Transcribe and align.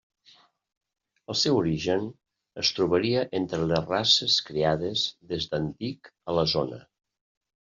El 1.33 1.37
seu 1.41 1.57
origen 1.59 2.07
es 2.63 2.71
trobaria 2.79 3.27
entre 3.41 3.69
les 3.73 3.87
races 3.93 4.39
criades 4.49 5.05
des 5.35 5.49
d'antic 5.53 6.11
a 6.33 6.41
la 6.41 6.49
zona. 6.57 6.83